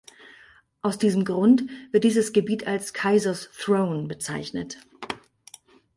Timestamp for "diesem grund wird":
0.97-2.05